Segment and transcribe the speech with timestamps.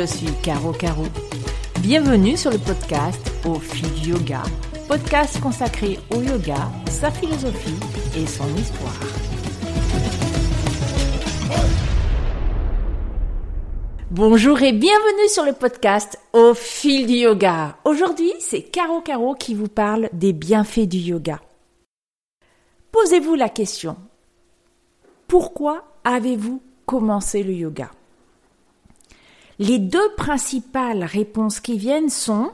[0.00, 1.04] je suis Caro Caro.
[1.80, 4.42] Bienvenue sur le podcast Au fil du yoga,
[4.88, 7.76] podcast consacré au yoga, sa philosophie
[8.16, 8.98] et son histoire.
[14.10, 17.76] Bonjour et bienvenue sur le podcast Au fil du yoga.
[17.84, 21.40] Aujourd'hui, c'est Caro Caro qui vous parle des bienfaits du yoga.
[22.90, 23.98] Posez-vous la question.
[25.28, 27.90] Pourquoi avez-vous commencé le yoga?
[29.60, 32.50] Les deux principales réponses qui viennent sont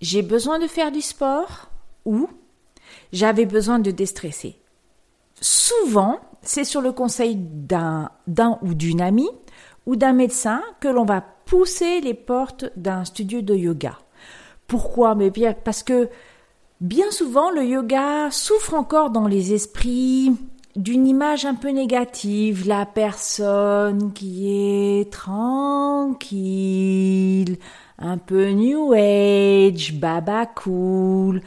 [0.00, 1.70] j'ai besoin de faire du sport
[2.04, 2.28] ou
[3.12, 4.56] j'avais besoin de déstresser.
[5.40, 8.10] Souvent, c'est sur le conseil d'un
[8.62, 9.30] ou d'une amie
[9.86, 13.96] ou d'un médecin que l'on va pousser les portes d'un studio de yoga.
[14.66, 15.14] Pourquoi?
[15.14, 16.08] Mais bien parce que
[16.80, 20.32] bien souvent le yoga souffre encore dans les esprits
[20.78, 26.38] d'une image un peu négative, la personne qui est tranquille,
[27.98, 31.42] un peu new age, baba cool,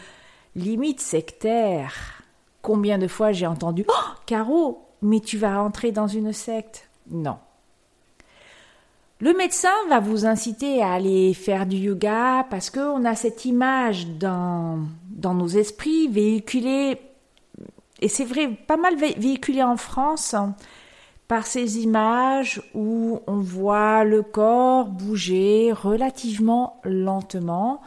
[0.57, 2.21] limite sectaire.
[2.61, 6.89] Combien de fois j'ai entendu Oh, Caro, mais tu vas entrer dans une secte?
[7.09, 7.37] Non.
[9.21, 14.07] Le médecin va vous inciter à aller faire du yoga parce qu'on a cette image
[14.07, 16.99] dans, dans nos esprits véhiculée,
[18.01, 20.35] et c'est vrai, pas mal véhiculée en France,
[21.27, 27.81] par ces images où on voit le corps bouger relativement lentement,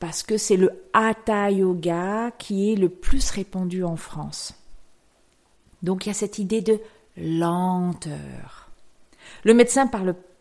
[0.00, 4.54] parce que c'est le hatha yoga qui est le plus répandu en France.
[5.82, 6.80] Donc il y a cette idée de
[7.16, 8.70] lenteur.
[9.44, 9.88] Le médecin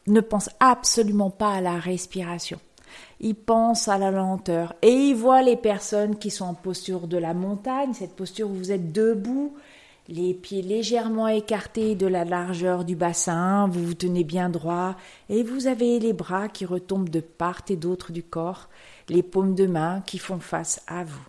[0.08, 2.59] ne pense absolument pas à la respiration.
[3.20, 7.18] Il pense à la lenteur et il voit les personnes qui sont en posture de
[7.18, 9.56] la montagne, cette posture où vous êtes debout,
[10.08, 14.96] les pieds légèrement écartés de la largeur du bassin, vous vous tenez bien droit
[15.30, 18.70] et vous avez les bras qui retombent de part et d'autre du corps,
[19.09, 21.25] les paumes de main qui font face à vous.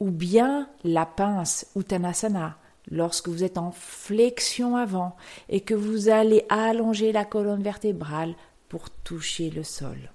[0.00, 2.56] Ou bien la pince Uttanasana,
[2.90, 5.16] lorsque vous êtes en flexion avant
[5.48, 8.34] et que vous allez allonger la colonne vertébrale
[8.68, 10.12] pour toucher le sol.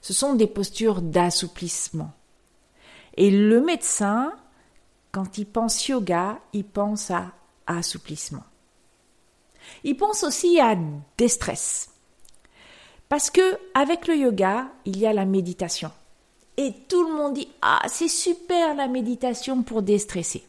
[0.00, 2.12] Ce sont des postures d'assouplissement.
[3.16, 4.32] Et le médecin,
[5.10, 7.32] quand il pense yoga, il pense à
[7.66, 8.44] assouplissement.
[9.84, 10.76] Il pense aussi à
[11.16, 11.90] déstress.
[13.08, 15.90] Parce que avec le yoga, il y a la méditation.
[16.56, 20.46] Et tout le monde dit "Ah, c'est super la méditation pour déstresser."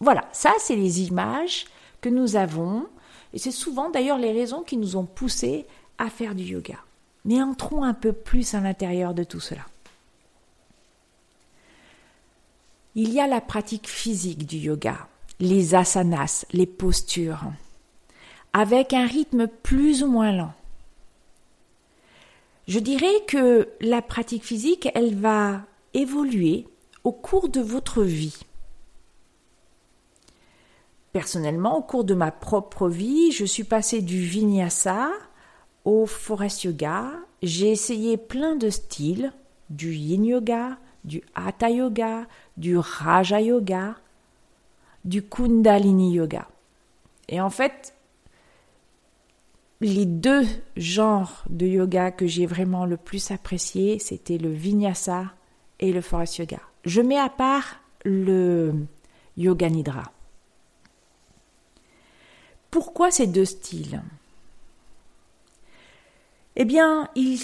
[0.00, 1.66] Voilà, ça c'est les images
[2.00, 2.86] que nous avons,
[3.32, 5.66] et c'est souvent d'ailleurs les raisons qui nous ont poussés
[5.98, 6.78] à faire du yoga.
[7.24, 9.66] Mais entrons un peu plus à l'intérieur de tout cela.
[12.94, 15.08] Il y a la pratique physique du yoga,
[15.40, 17.42] les asanas, les postures,
[18.52, 20.52] avec un rythme plus ou moins lent.
[22.66, 25.62] Je dirais que la pratique physique, elle va
[25.94, 26.66] évoluer
[27.04, 28.38] au cours de votre vie.
[31.12, 35.10] Personnellement, au cours de ma propre vie, je suis passée du vinyasa
[35.88, 37.10] au forest yoga.
[37.42, 39.32] J'ai essayé plein de styles,
[39.70, 42.26] du yin yoga, du hatha yoga,
[42.58, 43.96] du raja yoga,
[45.06, 46.46] du kundalini yoga.
[47.30, 47.94] Et en fait,
[49.80, 50.44] les deux
[50.76, 55.32] genres de yoga que j'ai vraiment le plus apprécié, c'était le vinyasa
[55.80, 56.60] et le forest yoga.
[56.84, 58.74] Je mets à part le
[59.38, 60.12] yoga nidra.
[62.70, 64.02] Pourquoi ces deux styles?
[66.60, 67.40] Eh bien, il,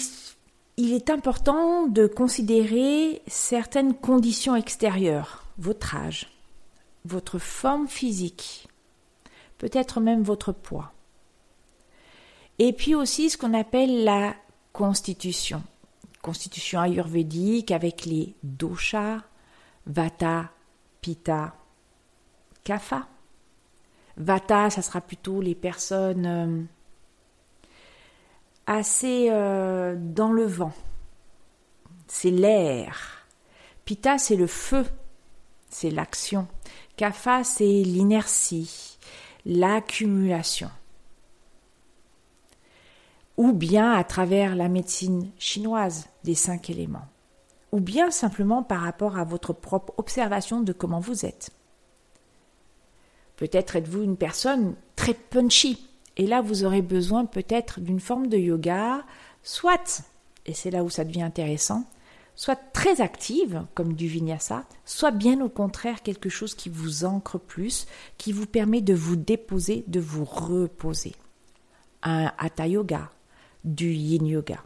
[0.77, 6.29] est important de considérer certaines conditions extérieures, votre âge,
[7.05, 8.67] votre forme physique,
[9.57, 10.91] peut-être même votre poids.
[12.59, 14.35] Et puis aussi ce qu'on appelle la
[14.73, 15.63] constitution.
[16.21, 19.21] Constitution ayurvédique avec les doshas,
[19.85, 20.51] vata,
[20.99, 21.55] pitta,
[22.65, 23.07] kapha.
[24.17, 26.63] Vata, ça sera plutôt les personnes euh,
[28.67, 30.73] assez euh, dans le vent.
[32.07, 33.25] C'est l'air.
[33.85, 34.85] Pitta, c'est le feu,
[35.69, 36.47] c'est l'action.
[36.97, 38.97] Kapha, c'est l'inertie,
[39.45, 40.71] l'accumulation.
[43.37, 47.07] Ou bien à travers la médecine chinoise des cinq éléments.
[47.73, 51.51] Ou bien simplement par rapport à votre propre observation de comment vous êtes.
[53.35, 55.85] Peut-être êtes-vous une personne très punchy.
[56.17, 59.03] Et là, vous aurez besoin peut-être d'une forme de yoga,
[59.43, 60.03] soit,
[60.45, 61.85] et c'est là où ça devient intéressant,
[62.35, 67.39] soit très active, comme du vinyasa, soit bien au contraire quelque chose qui vous ancre
[67.39, 71.15] plus, qui vous permet de vous déposer, de vous reposer.
[72.03, 73.09] un hatha yoga,
[73.63, 74.63] du yin yoga.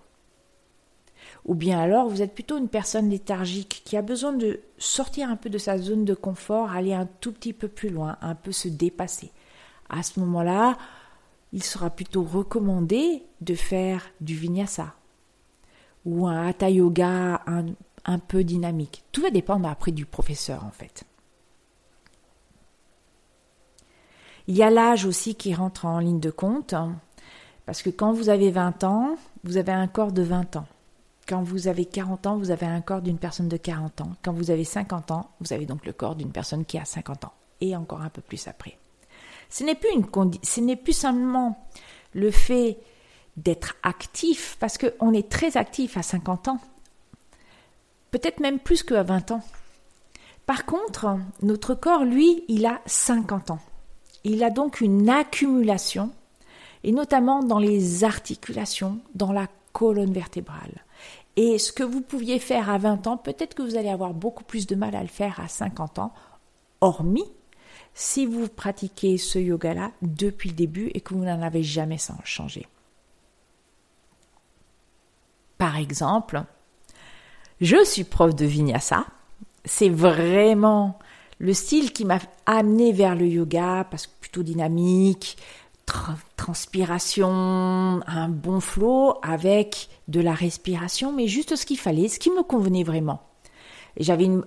[1.45, 5.35] Ou bien alors vous êtes plutôt une personne léthargique qui a besoin de sortir un
[5.35, 8.51] peu de sa zone de confort, aller un tout petit peu plus loin, un peu
[8.51, 9.31] se dépasser.
[9.89, 10.77] À ce moment-là,
[11.53, 14.93] il sera plutôt recommandé de faire du vinyasa
[16.05, 17.65] ou un hatha yoga un,
[18.05, 19.03] un peu dynamique.
[19.11, 21.03] Tout va dépendre après du professeur en fait.
[24.47, 26.73] Il y a l'âge aussi qui rentre en ligne de compte,
[27.67, 30.65] parce que quand vous avez 20 ans, vous avez un corps de 20 ans.
[31.27, 34.11] Quand vous avez 40 ans, vous avez un corps d'une personne de 40 ans.
[34.23, 37.25] Quand vous avez 50 ans, vous avez donc le corps d'une personne qui a 50
[37.25, 37.33] ans.
[37.61, 38.79] Et encore un peu plus après.
[39.49, 41.67] Ce n'est plus, une simplement
[42.13, 42.77] le fait
[43.37, 46.59] d'être actif, parce qu'on est très actif à 50 ans,
[48.11, 49.43] peut-être même plus qu'à 20 ans.
[50.45, 53.59] Par contre, notre corps, lui, il a 50 ans.
[54.23, 56.11] Il a donc une accumulation,
[56.83, 60.83] et notamment dans les articulations, dans la colonne vertébrale.
[61.35, 64.43] Et ce que vous pouviez faire à 20 ans, peut-être que vous allez avoir beaucoup
[64.43, 66.13] plus de mal à le faire à 50 ans,
[66.81, 67.31] hormis
[67.99, 72.65] si vous pratiquez ce yoga-là depuis le début et que vous n'en avez jamais changé.
[75.57, 76.43] Par exemple,
[77.59, 79.05] je suis prof de vinyasa.
[79.65, 80.97] C'est vraiment
[81.39, 85.37] le style qui m'a amené vers le yoga parce que plutôt dynamique,
[86.37, 87.27] transpiration,
[88.07, 92.43] un bon flot avec de la respiration, mais juste ce qu'il fallait, ce qui me
[92.43, 93.28] convenait vraiment.
[93.97, 94.43] J'avais une,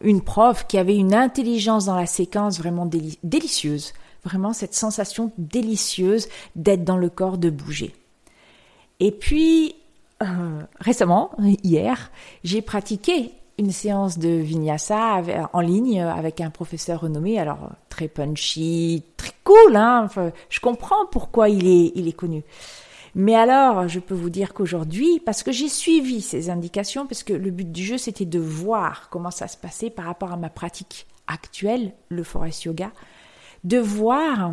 [0.00, 2.88] une, prof qui avait une intelligence dans la séquence vraiment
[3.22, 3.92] délicieuse,
[4.24, 7.94] vraiment cette sensation délicieuse d'être dans le corps, de bouger.
[9.00, 9.74] Et puis,
[10.22, 11.30] euh, récemment,
[11.62, 12.10] hier,
[12.44, 15.22] j'ai pratiqué une séance de vinyasa
[15.52, 20.08] en ligne avec un professeur renommé, alors très punchy, très cool, hein
[20.50, 22.44] je comprends pourquoi il est, il est connu.
[23.18, 27.32] Mais alors, je peux vous dire qu'aujourd'hui, parce que j'ai suivi ces indications, parce que
[27.32, 30.50] le but du jeu, c'était de voir comment ça se passait par rapport à ma
[30.50, 32.92] pratique actuelle, le forest yoga,
[33.64, 34.52] de voir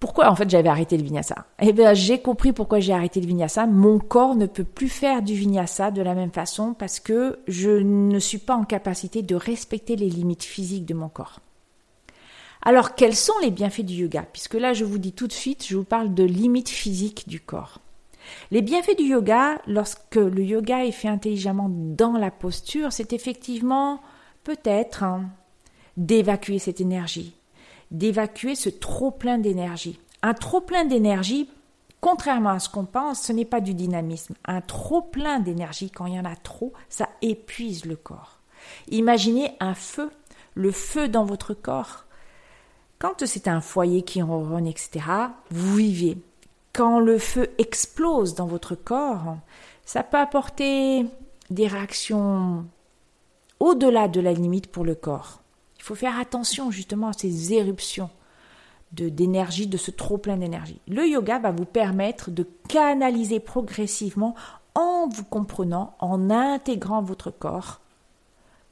[0.00, 3.26] pourquoi en fait j'avais arrêté le vinyasa Eh bien j'ai compris pourquoi j'ai arrêté le
[3.26, 3.66] vinyasa.
[3.66, 7.70] Mon corps ne peut plus faire du vinyasa de la même façon parce que je
[7.70, 11.40] ne suis pas en capacité de respecter les limites physiques de mon corps.
[12.64, 14.24] Alors quels sont les bienfaits du yoga?
[14.32, 17.40] Puisque là je vous dis tout de suite, je vous parle de limites physiques du
[17.40, 17.80] corps.
[18.50, 24.00] Les bienfaits du yoga, lorsque le yoga est fait intelligemment dans la posture, c'est effectivement
[24.44, 25.26] peut-être hein,
[25.98, 27.34] d'évacuer cette énergie,
[27.90, 29.98] d'évacuer ce trop-plein d'énergie.
[30.22, 31.50] Un trop-plein d'énergie,
[32.00, 34.34] contrairement à ce qu'on pense, ce n'est pas du dynamisme.
[34.46, 38.38] Un trop-plein d'énergie, quand il y en a trop, ça épuise le corps.
[38.90, 40.10] Imaginez un feu,
[40.54, 42.06] le feu dans votre corps.
[43.04, 45.04] Quand c'est un foyer qui ronronne, etc.,
[45.50, 46.16] vous vivez.
[46.72, 49.36] Quand le feu explose dans votre corps,
[49.84, 51.04] ça peut apporter
[51.50, 52.64] des réactions
[53.60, 55.42] au-delà de la limite pour le corps.
[55.76, 58.08] Il faut faire attention justement à ces éruptions
[58.90, 60.80] d'énergie, de, ce trop plein d'énergie.
[60.88, 64.34] Le yoga va vous permettre de canaliser progressivement
[64.74, 67.80] en vous comprenant, en intégrant votre corps,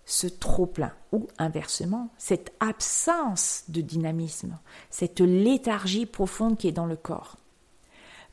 [0.05, 4.59] ce trop plein ou inversement, cette absence de dynamisme,
[4.91, 7.37] cette léthargie profonde qui est dans le corps.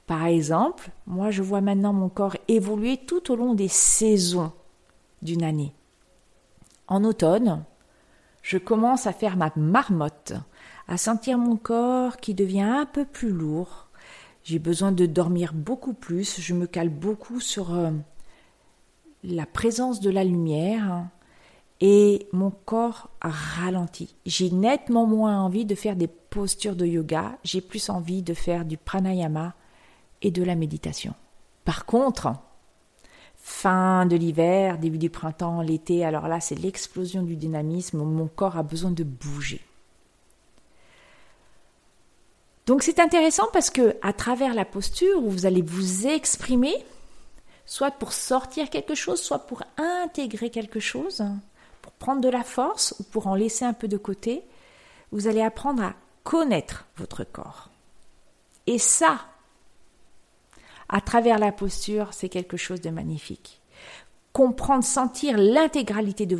[0.07, 4.51] Par exemple, moi je vois maintenant mon corps évoluer tout au long des saisons
[5.21, 5.73] d'une année.
[6.88, 7.63] En automne,
[8.41, 10.33] je commence à faire ma marmotte,
[10.88, 13.88] à sentir mon corps qui devient un peu plus lourd.
[14.43, 17.91] J'ai besoin de dormir beaucoup plus, je me cale beaucoup sur euh,
[19.23, 21.05] la présence de la lumière
[21.81, 24.15] et mon corps ralentit.
[24.25, 28.65] J'ai nettement moins envie de faire des postures de yoga, j'ai plus envie de faire
[28.65, 29.53] du pranayama
[30.21, 31.13] et de la méditation.
[31.65, 32.33] Par contre,
[33.36, 38.57] fin de l'hiver, début du printemps, l'été, alors là c'est l'explosion du dynamisme, mon corps
[38.57, 39.62] a besoin de bouger.
[42.65, 46.75] Donc c'est intéressant parce que à travers la posture où vous allez vous exprimer,
[47.65, 51.24] soit pour sortir quelque chose, soit pour intégrer quelque chose,
[51.99, 54.43] prendre de la force ou pour en laisser un peu de côté,
[55.11, 57.69] vous allez apprendre à connaître votre corps.
[58.67, 59.25] Et ça,
[60.87, 63.61] à travers la posture, c'est quelque chose de magnifique.
[64.33, 66.35] Comprendre, sentir l'intégralité de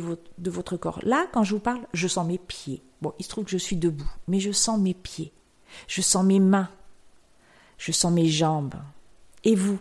[0.50, 1.00] votre, corps.
[1.02, 2.82] Là, quand je vous parle, je sens mes pieds.
[3.02, 5.32] Bon, il se trouve que je suis debout, mais je sens mes pieds.
[5.86, 6.68] Je sens mes mains.
[7.78, 8.74] Je sens mes jambes.
[9.44, 9.78] Et vous,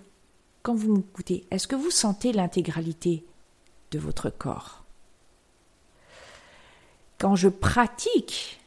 [0.64, 3.26] quand vous m'écoutez, est-ce que vous sentez l'intégralité
[3.92, 4.79] de votre corps?
[7.20, 8.60] Quand je pratique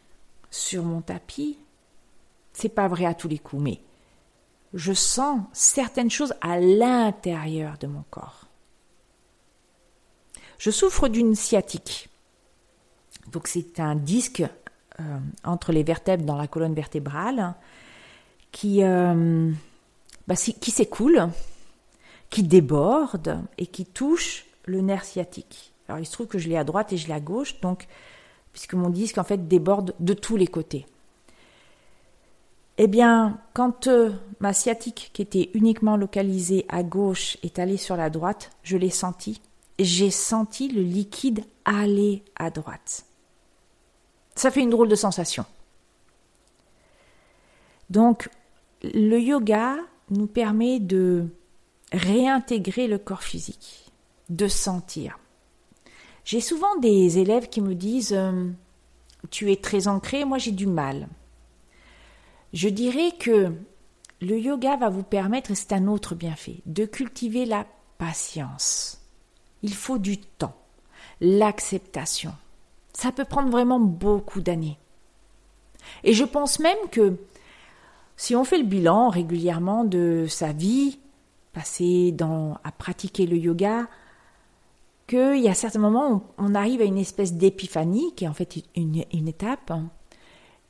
[0.51, 1.59] sur mon tapis,
[2.53, 3.81] c'est pas vrai à tous les coups, mais
[4.75, 8.45] je sens certaines choses à l'intérieur de mon corps.
[10.59, 12.09] Je souffre d'une sciatique.
[13.33, 14.45] Donc c'est un disque
[15.01, 17.55] euh, entre les vertèbres dans la colonne vertébrale
[18.51, 19.51] qui, euh,
[20.29, 21.31] bah, qui s'écoule,
[22.29, 25.73] qui déborde et qui touche le nerf sciatique.
[25.89, 27.89] Alors il se trouve que je l'ai à droite et je l'ai à gauche, donc
[28.53, 30.87] puisque mon disque en fait déborde de tous les côtés.
[32.79, 37.97] Eh bien, quand euh, ma sciatique, qui était uniquement localisée à gauche, est allée sur
[37.97, 39.41] la droite, je l'ai senti.
[39.79, 43.05] J'ai senti le liquide aller à droite.
[44.35, 45.45] Ça fait une drôle de sensation.
[47.91, 48.31] Donc,
[48.83, 49.77] le yoga
[50.11, 51.27] nous permet de
[51.93, 53.93] réintégrer le corps physique,
[54.31, 55.19] de sentir.
[56.25, 58.51] J'ai souvent des élèves qui me disent euh,
[59.31, 61.09] Tu es très ancré, moi j'ai du mal.
[62.53, 63.53] Je dirais que
[64.21, 67.67] le yoga va vous permettre, et c'est un autre bienfait, de cultiver la
[67.99, 69.01] patience.
[69.63, 70.57] Il faut du temps,
[71.21, 72.33] l'acceptation.
[72.93, 74.79] Ça peut prendre vraiment beaucoup d'années.
[76.05, 77.17] Et je pense même que
[78.17, 80.99] si on fait le bilan régulièrement de sa vie,
[81.53, 83.89] passée dans, à pratiquer le yoga,
[85.13, 88.33] qu'il y a certains moments où on arrive à une espèce d'épiphanie, qui est en
[88.33, 89.71] fait une, étape,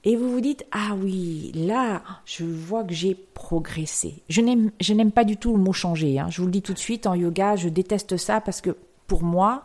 [0.02, 4.24] et vous vous dites ah oui là je vois que j'ai progressé.
[4.28, 6.18] Je n'aime je n'aime pas du tout le mot changer.
[6.18, 6.26] Hein.
[6.28, 9.22] Je vous le dis tout de suite en yoga je déteste ça parce que pour
[9.22, 9.62] moi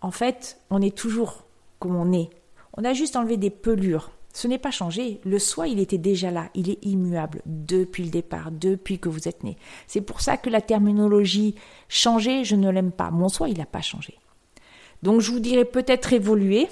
[0.00, 1.44] en fait on est toujours
[1.78, 2.28] comme on est.
[2.76, 4.10] On a juste enlevé des pelures.
[4.38, 5.20] Ce n'est pas changé.
[5.24, 6.48] Le soi, il était déjà là.
[6.54, 9.56] Il est immuable depuis le départ, depuis que vous êtes né.
[9.88, 11.56] C'est pour ça que la terminologie
[11.88, 13.10] changer, je ne l'aime pas.
[13.10, 14.16] Mon soi, il n'a pas changé.
[15.02, 16.68] Donc, je vous dirais peut-être évoluer.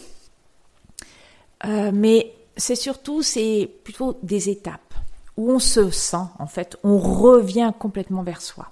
[1.64, 4.94] Euh, mais c'est surtout, c'est plutôt des étapes
[5.37, 8.70] où on se sent, en fait, on revient complètement vers soi.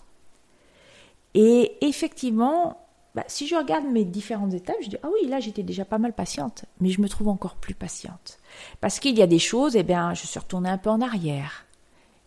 [1.35, 2.84] Et effectivement,
[3.15, 5.99] bah, si je regarde mes différentes étapes, je dis ah oui, là j'étais déjà pas
[5.99, 8.39] mal patiente, mais je me trouve encore plus patiente.
[8.81, 11.65] Parce qu'il y a des choses, eh bien, je suis retournée un peu en arrière,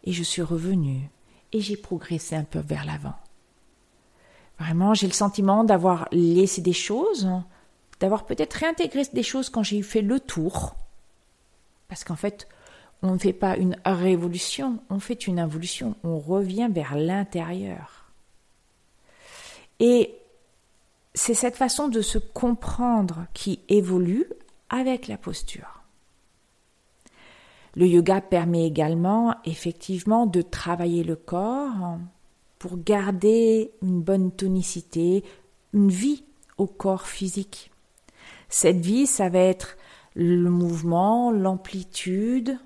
[0.05, 1.09] et je suis revenue,
[1.51, 3.15] et j'ai progressé un peu vers l'avant.
[4.59, 7.29] Vraiment, j'ai le sentiment d'avoir laissé des choses,
[7.99, 10.75] d'avoir peut-être réintégré des choses quand j'ai fait le tour,
[11.89, 12.47] parce qu'en fait,
[13.01, 18.05] on ne fait pas une révolution, on fait une involution, on revient vers l'intérieur.
[19.79, 20.16] Et
[21.17, 24.27] c'est cette façon de se comprendre qui évolue
[24.69, 25.81] avec la posture.
[27.75, 31.97] Le yoga permet également effectivement de travailler le corps
[32.59, 35.23] pour garder une bonne tonicité,
[35.73, 36.23] une vie
[36.57, 37.71] au corps physique.
[38.47, 39.75] Cette vie, ça va être
[40.15, 42.59] le mouvement, l'amplitude,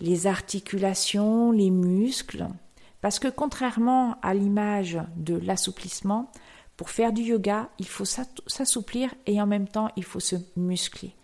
[0.00, 2.46] les articulations, les muscles.
[3.02, 6.30] Parce que contrairement à l'image de l'assouplissement,
[6.76, 11.14] pour faire du yoga, il faut s'assouplir et en même temps, il faut se muscler.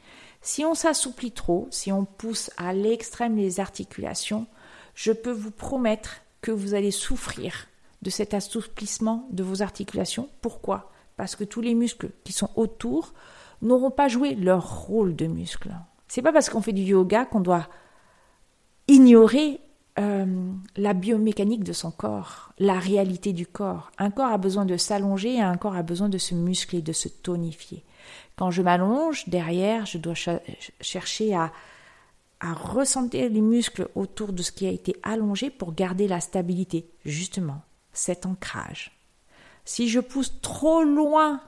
[0.40, 4.46] Si on s'assouplit trop, si on pousse à l'extrême les articulations,
[4.94, 7.66] je peux vous promettre que vous allez souffrir
[8.02, 10.28] de cet assouplissement de vos articulations.
[10.40, 10.92] Pourquoi?
[11.16, 13.12] Parce que tous les muscles qui sont autour
[13.60, 15.74] n'auront pas joué leur rôle de muscle.
[16.06, 17.68] C'est pas parce qu'on fait du yoga qu'on doit
[18.86, 19.60] ignorer
[19.98, 23.90] euh, la biomécanique de son corps, la réalité du corps.
[23.98, 26.92] Un corps a besoin de s'allonger et un corps a besoin de se muscler, de
[26.92, 27.84] se tonifier.
[28.36, 30.14] Quand je m'allonge, derrière, je dois
[30.80, 31.52] chercher à,
[32.40, 36.88] à ressentir les muscles autour de ce qui a été allongé pour garder la stabilité,
[37.04, 37.62] justement,
[37.92, 38.92] cet ancrage.
[39.64, 41.40] Si je pousse trop loin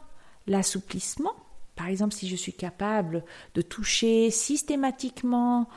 [0.48, 1.34] l'assouplissement,
[1.76, 5.68] par exemple, si je suis capable de toucher systématiquement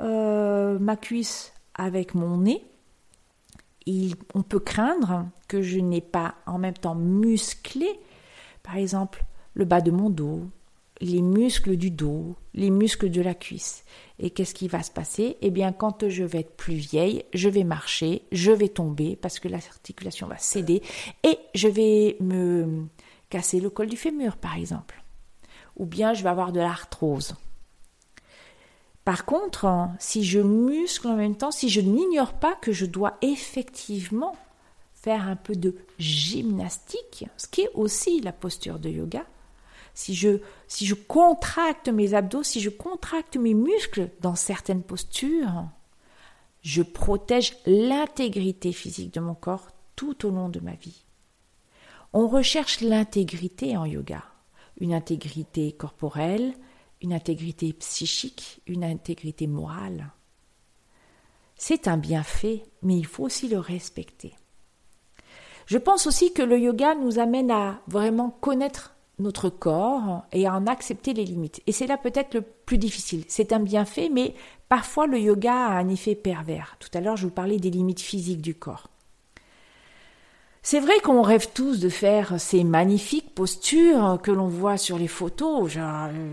[0.00, 2.64] euh, ma cuisse avec mon nez,
[4.34, 7.88] on peut craindre que je n'ai pas en même temps musclé,
[8.62, 10.42] par exemple, le bas de mon dos,
[11.00, 13.84] les muscles du dos, les muscles de la cuisse.
[14.18, 15.38] Et qu'est-ce qui va se passer?
[15.40, 19.40] Eh bien, quand je vais être plus vieille, je vais marcher, je vais tomber parce
[19.40, 20.82] que l'articulation va céder
[21.24, 22.84] et je vais me
[23.30, 25.02] casser le col du fémur, par exemple
[25.80, 27.34] ou bien je vais avoir de l'arthrose.
[29.10, 32.86] Par contre, hein, si je muscle en même temps, si je n'ignore pas que je
[32.86, 34.36] dois effectivement
[34.94, 39.26] faire un peu de gymnastique, ce qui est aussi la posture de yoga,
[39.94, 40.38] si je,
[40.68, 45.64] si je contracte mes abdos, si je contracte mes muscles dans certaines postures,
[46.62, 51.02] je protège l'intégrité physique de mon corps tout au long de ma vie.
[52.12, 54.22] On recherche l'intégrité en yoga
[54.80, 56.54] une intégrité corporelle,
[57.00, 60.10] une intégrité psychique, une intégrité morale.
[61.56, 64.34] C'est un bienfait, mais il faut aussi le respecter.
[65.66, 70.54] Je pense aussi que le yoga nous amène à vraiment connaître notre corps et à
[70.54, 71.62] en accepter les limites.
[71.66, 73.24] Et c'est là peut-être le plus difficile.
[73.28, 74.34] C'est un bienfait, mais
[74.68, 76.76] parfois le yoga a un effet pervers.
[76.80, 78.88] Tout à l'heure, je vous parlais des limites physiques du corps.
[80.62, 85.08] C'est vrai qu'on rêve tous de faire ces magnifiques postures que l'on voit sur les
[85.08, 85.72] photos.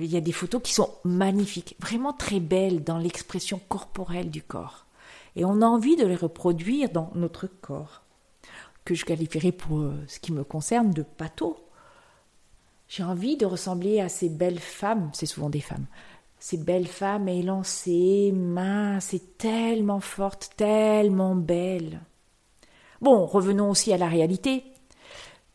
[0.02, 4.42] il y a des photos qui sont magnifiques, vraiment très belles dans l'expression corporelle du
[4.42, 4.86] corps.
[5.38, 8.04] Et on a envie de les reproduire dans notre corps,
[8.84, 11.58] que je qualifierais pour euh, ce qui me concerne de pâteau.
[12.90, 15.86] J'ai envie de ressembler à ces belles femmes, c'est souvent des femmes,
[16.40, 22.02] ces belles femmes élancées, minces et tellement fortes, tellement belles.
[23.02, 24.64] Bon, revenons aussi à la réalité.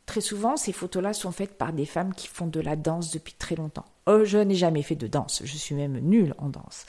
[0.07, 3.35] Très souvent, ces photos-là sont faites par des femmes qui font de la danse depuis
[3.35, 3.85] très longtemps.
[4.07, 6.87] Oh, je n'ai jamais fait de danse, je suis même nulle en danse.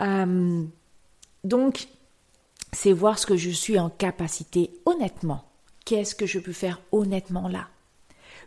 [0.00, 0.64] Euh,
[1.44, 1.88] donc,
[2.72, 5.44] c'est voir ce que je suis en capacité honnêtement.
[5.84, 7.68] Qu'est-ce que je peux faire honnêtement là?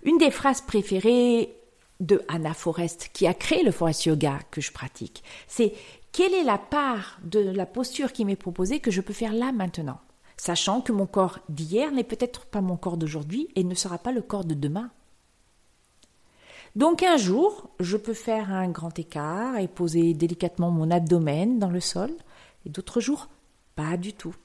[0.04, 1.56] Une des phrases préférées
[2.00, 5.74] de Anna Forrest, qui a créé le Forest Yoga que je pratique, c'est
[6.12, 9.52] quelle est la part de la posture qui m'est proposée que je peux faire là
[9.52, 10.00] maintenant?
[10.40, 14.14] Sachant que mon corps d'hier n'est peut-être pas mon corps d'aujourd'hui et ne sera pas
[14.14, 14.90] le corps de demain.
[16.78, 21.70] Donc un jour, je peux faire un grand écart et poser délicatement mon abdomen dans
[21.70, 22.12] le sol,
[22.66, 23.28] et d'autres jours,
[23.76, 24.36] pas du tout.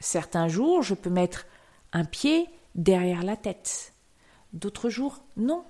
[0.00, 1.46] Certains jours, je peux mettre
[1.92, 3.92] un pied derrière la tête,
[4.54, 5.62] d'autres jours, non.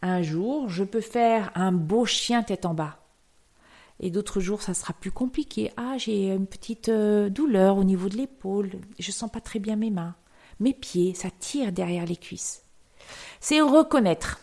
[0.00, 2.99] Un jour, je peux faire un beau chien tête en bas,
[4.00, 5.70] et d'autres jours, ça sera plus compliqué.
[5.76, 8.72] Ah, j'ai une petite euh, douleur au niveau de l'épaule.
[8.98, 10.14] Je sens pas très bien mes mains.
[10.58, 12.62] Mes pieds, ça tire derrière les cuisses.
[13.40, 14.40] C'est reconnaître.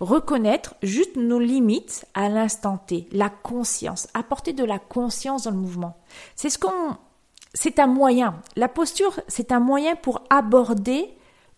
[0.00, 5.56] Reconnaître juste nos limites à l'instant T, la conscience, apporter de la conscience dans le
[5.56, 5.98] mouvement.
[6.34, 6.96] C'est ce qu'on,
[7.54, 8.40] c'est un moyen.
[8.56, 11.08] La posture, c'est un moyen pour aborder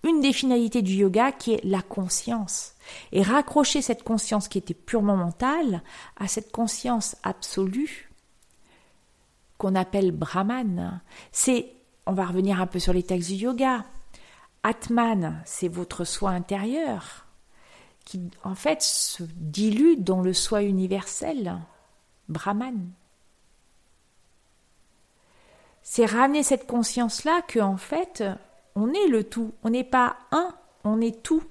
[0.02, 2.74] une des finalités du yoga qui est la conscience
[3.12, 5.82] et raccrocher cette conscience qui était purement mentale
[6.16, 8.10] à cette conscience absolue
[9.58, 11.02] qu'on appelle Brahman.
[11.32, 11.70] C'est,
[12.06, 13.84] on va revenir un peu sur les textes du yoga.
[14.62, 17.26] Atman, c'est votre soi intérieur
[18.04, 21.58] qui en fait se dilue dans le soi universel,
[22.28, 22.90] Brahman.
[25.82, 28.24] C'est ramener cette conscience-là que en fait,
[28.74, 30.54] on est le tout, on n'est pas un,
[30.84, 31.42] on est tout.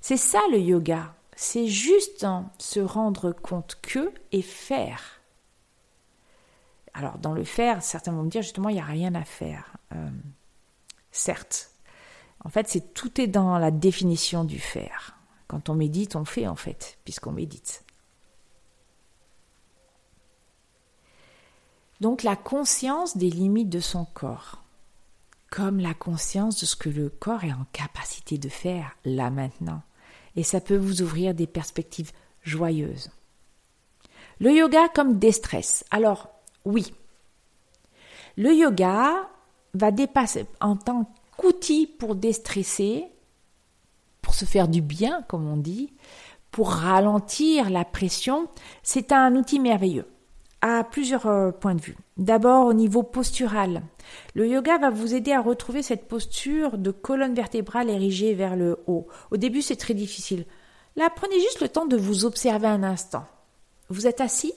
[0.00, 1.14] C'est ça le yoga.
[1.34, 2.26] C'est juste
[2.58, 5.20] se rendre compte que et faire.
[6.94, 9.76] Alors dans le faire, certains vont me dire justement il n'y a rien à faire.
[9.94, 10.10] Euh,
[11.10, 11.70] certes.
[12.44, 15.16] En fait, c'est tout est dans la définition du faire.
[15.46, 17.84] Quand on médite, on fait en fait, puisqu'on médite.
[22.00, 24.61] Donc la conscience des limites de son corps,
[25.52, 29.82] comme la conscience de ce que le corps est en capacité de faire là maintenant
[30.34, 32.10] et ça peut vous ouvrir des perspectives
[32.42, 33.10] joyeuses.
[34.40, 35.84] Le yoga comme déstress.
[35.90, 36.30] Alors,
[36.64, 36.94] oui,
[38.38, 39.28] le yoga
[39.74, 43.04] va dépasser en tant qu'outil pour déstresser,
[44.22, 45.92] pour se faire du bien, comme on dit,
[46.50, 48.48] pour ralentir la pression,
[48.82, 50.06] c'est un outil merveilleux
[50.62, 51.96] à plusieurs euh, points de vue.
[52.16, 53.82] D'abord au niveau postural.
[54.34, 58.78] Le yoga va vous aider à retrouver cette posture de colonne vertébrale érigée vers le
[58.86, 59.08] haut.
[59.32, 60.46] Au début, c'est très difficile.
[60.94, 63.26] Là, prenez juste le temps de vous observer un instant.
[63.88, 64.54] Vous êtes assis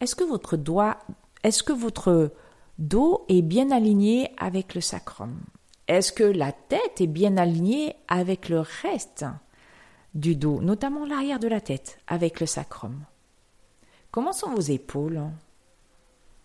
[0.00, 0.98] Est-ce que votre doigt,
[1.44, 2.32] est-ce que votre
[2.78, 5.38] dos est bien aligné avec le sacrum?
[5.86, 9.24] Est-ce que la tête est bien alignée avec le reste
[10.14, 13.04] du dos, notamment l'arrière de la tête, avec le sacrum?
[14.10, 15.22] Comment sont vos épaules?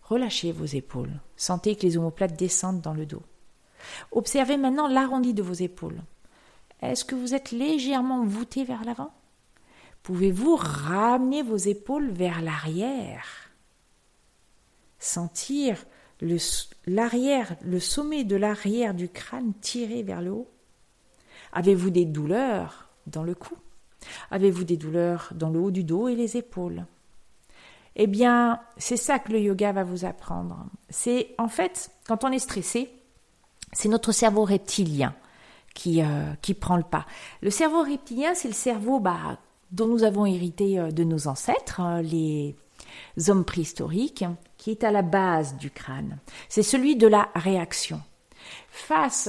[0.02, 1.12] Relâchez vos épaules.
[1.36, 3.22] Sentez que les omoplates descendent dans le dos.
[4.12, 6.02] Observez maintenant l'arrondi de vos épaules.
[6.82, 9.12] Est-ce que vous êtes légèrement voûté vers l'avant?
[10.02, 13.26] Pouvez-vous ramener vos épaules vers l'arrière?
[14.98, 15.86] Sentir
[16.86, 20.50] l'arrière, le, le sommet de l'arrière du crâne tiré vers le haut?
[21.52, 23.56] Avez-vous des douleurs dans le cou?
[24.30, 26.84] Avez-vous des douleurs dans le haut du dos et les épaules?
[27.96, 30.66] Eh bien, c'est ça que le yoga va vous apprendre.
[30.90, 32.90] C'est en fait, quand on est stressé,
[33.72, 35.14] c'est notre cerveau reptilien
[35.74, 37.06] qui, euh, qui prend le pas.
[37.42, 39.38] Le cerveau reptilien, c'est le cerveau bah,
[39.70, 42.56] dont nous avons hérité euh, de nos ancêtres, hein, les
[43.28, 44.24] hommes préhistoriques,
[44.56, 46.18] qui est à la base du crâne.
[46.48, 48.00] C'est celui de la réaction.
[48.70, 49.28] Face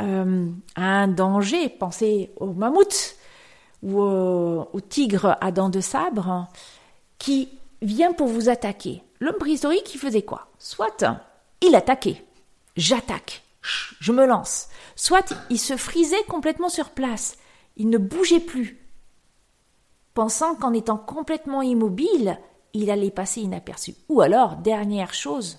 [0.00, 3.16] euh, à un danger, pensez au mammouth
[3.82, 6.48] ou au, au tigre à dents de sabre,
[7.18, 7.48] qui
[7.82, 9.02] vient pour vous attaquer.
[9.20, 10.48] L'homme préhistorique, il faisait quoi?
[10.58, 11.04] Soit
[11.60, 12.24] il attaquait,
[12.76, 13.42] j'attaque,
[14.00, 14.68] je me lance.
[14.94, 17.36] Soit il se frisait complètement sur place,
[17.76, 18.78] il ne bougeait plus,
[20.14, 22.38] pensant qu'en étant complètement immobile,
[22.72, 23.94] il allait passer inaperçu.
[24.08, 25.58] Ou alors, dernière chose,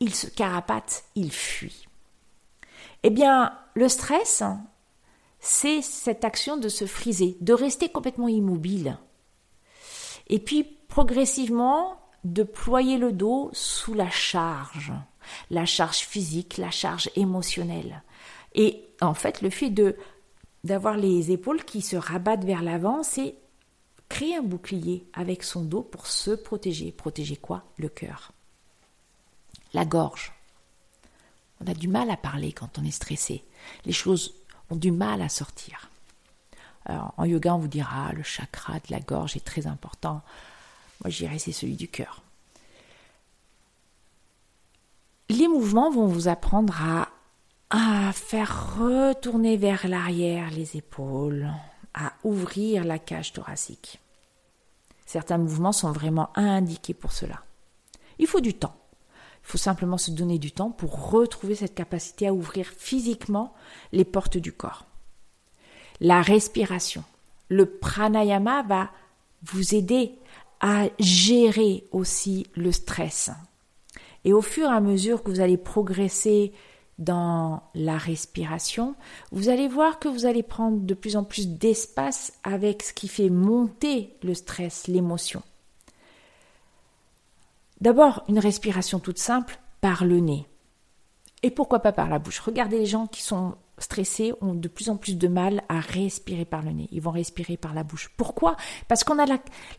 [0.00, 1.88] il se carapate, il fuit.
[3.02, 4.42] Eh bien, le stress,
[5.40, 8.98] c'est cette action de se friser, de rester complètement immobile.
[10.28, 14.94] Et puis, progressivement, de ployer le dos sous la charge,
[15.50, 18.02] la charge physique, la charge émotionnelle.
[18.54, 19.98] Et en fait, le fait de
[20.64, 23.34] d'avoir les épaules qui se rabattent vers l'avant, c'est
[24.08, 26.92] créer un bouclier avec son dos pour se protéger.
[26.92, 27.64] Protéger quoi?
[27.76, 28.32] Le cœur.
[29.74, 30.32] La gorge.
[31.60, 33.44] On a du mal à parler quand on est stressé.
[33.84, 34.32] Les choses
[34.70, 35.90] ont du mal à sortir.
[36.88, 40.22] En yoga, on vous dira le chakra de la gorge est très important.
[41.02, 42.22] Moi, je dirais c'est celui du cœur.
[45.28, 47.08] Les mouvements vont vous apprendre à,
[47.70, 51.50] à faire retourner vers l'arrière les épaules,
[51.94, 54.00] à ouvrir la cage thoracique.
[55.04, 57.42] Certains mouvements sont vraiment indiqués pour cela.
[58.18, 58.76] Il faut du temps.
[59.46, 63.54] Il faut simplement se donner du temps pour retrouver cette capacité à ouvrir physiquement
[63.92, 64.86] les portes du corps.
[66.00, 67.04] La respiration.
[67.48, 68.90] Le pranayama va
[69.44, 70.18] vous aider
[70.60, 73.30] à gérer aussi le stress.
[74.24, 76.52] Et au fur et à mesure que vous allez progresser
[76.98, 78.94] dans la respiration,
[79.30, 83.08] vous allez voir que vous allez prendre de plus en plus d'espace avec ce qui
[83.08, 85.42] fait monter le stress, l'émotion.
[87.80, 90.48] D'abord, une respiration toute simple par le nez.
[91.42, 94.88] Et pourquoi pas par la bouche Regardez les gens qui sont stressés ont de plus
[94.88, 96.88] en plus de mal à respirer par le nez.
[96.92, 98.10] Ils vont respirer par la bouche.
[98.16, 98.56] Pourquoi?
[98.88, 99.26] Parce qu'on a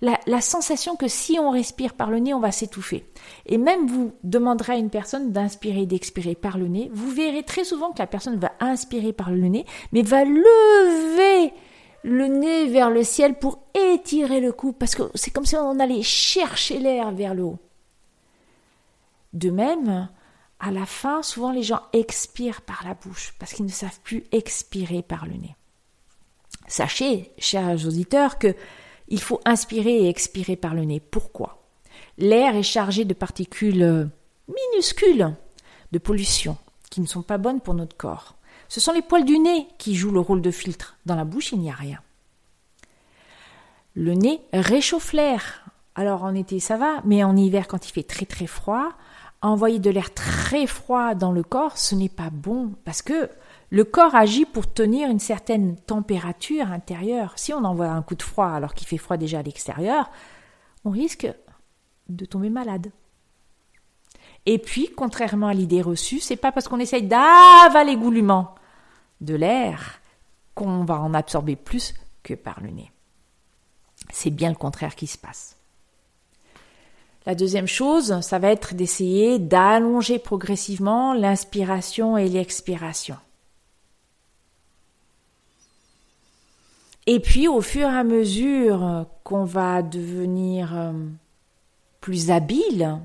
[0.01, 3.05] la, sensation que si on respire par le nez, on va s'étouffer.
[3.45, 7.43] Et même vous demanderez à une personne d'inspirer et d'expirer par le nez, vous verrez
[7.43, 11.53] très souvent que la personne va inspirer par le nez, mais va lever
[12.03, 15.79] le nez vers le ciel pour étirer le cou, parce que c'est comme si on
[15.79, 17.60] allait chercher l'air vers le haut.
[19.33, 20.07] De même,
[20.60, 24.24] à la fin, souvent les gens expirent par la bouche parce qu'ils ne savent plus
[24.32, 25.56] expirer par le nez.
[26.67, 28.56] Sachez, chers auditeurs, que
[29.08, 31.00] il faut inspirer et expirer par le nez.
[31.00, 31.63] Pourquoi?
[32.17, 34.10] L'air est chargé de particules
[34.48, 35.34] minuscules
[35.91, 36.58] de pollution
[36.89, 38.36] qui ne sont pas bonnes pour notre corps.
[38.67, 40.98] Ce sont les poils du nez qui jouent le rôle de filtre.
[41.06, 42.02] Dans la bouche, il n'y a rien.
[43.93, 45.63] Le nez réchauffe l'air.
[45.96, 48.91] Alors en été, ça va, mais en hiver, quand il fait très très froid,
[49.41, 53.30] envoyer de l'air très froid dans le corps, ce n'est pas bon parce que
[53.69, 57.34] le corps agit pour tenir une certaine température intérieure.
[57.36, 60.10] Si on envoie un coup de froid alors qu'il fait froid déjà à l'extérieur,
[60.86, 61.28] on risque
[62.08, 62.91] de tomber malade.
[64.45, 68.56] Et puis, contrairement à l'idée reçue, c'est pas parce qu'on essaye d'avaler goulûment
[69.19, 70.00] de l'air
[70.56, 72.91] qu'on va en absorber plus que par le nez.
[74.12, 75.57] C'est bien le contraire qui se passe.
[77.28, 83.18] La deuxième chose, ça va être d'essayer d'allonger progressivement l'inspiration et l'expiration.
[87.06, 90.94] Et puis au fur et à mesure qu'on va devenir euh,
[92.00, 92.98] plus habile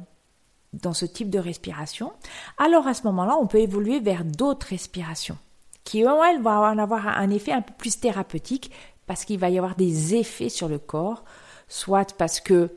[0.73, 2.13] dans ce type de respiration,
[2.59, 5.39] alors à ce moment-là, on peut évoluer vers d'autres respirations
[5.83, 8.71] qui, elles, vont avoir un effet un peu plus thérapeutique
[9.09, 11.25] parce qu'il va y avoir des effets sur le corps,
[11.67, 12.71] soit parce que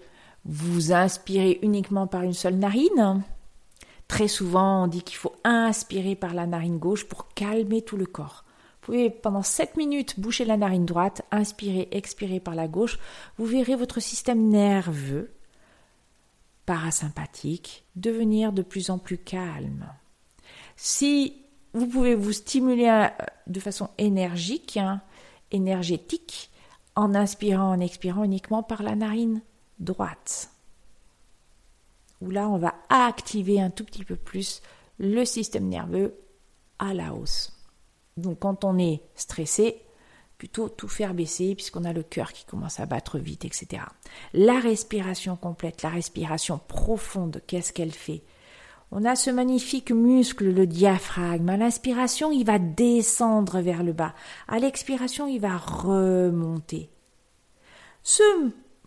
[0.46, 3.24] vous inspirez uniquement par une seule narine.
[4.08, 8.06] Très souvent, on dit qu'il faut inspirer par la narine gauche pour calmer tout le
[8.06, 8.46] corps.
[8.82, 13.00] Vous pouvez pendant 7 minutes boucher la narine droite, inspirer, expirer par la gauche.
[13.38, 15.32] Vous verrez votre système nerveux
[16.68, 19.88] parasympathique devenir de plus en plus calme.
[20.76, 21.42] Si
[21.74, 23.08] vous pouvez vous stimuler euh,
[23.48, 25.02] de façon énergique, hein,
[25.52, 26.52] énergétique,
[26.96, 29.42] en inspirant, en expirant uniquement par la narine
[29.80, 30.52] droite.
[32.22, 34.62] Où là, on va activer un tout petit peu plus
[35.00, 36.16] le système nerveux
[36.80, 37.52] à la hausse.
[38.18, 39.82] Donc quand on est stressé,
[40.38, 43.84] plutôt tout faire baisser puisqu'on a le cœur qui commence à battre vite, etc.
[44.34, 48.24] La respiration complète, la respiration profonde, qu'est-ce qu'elle fait?
[48.92, 51.50] On a ce magnifique muscle, le diaphragme.
[51.50, 54.14] À l'inspiration, il va descendre vers le bas.
[54.48, 56.90] À l'expiration, il va remonter.
[58.04, 58.24] Ce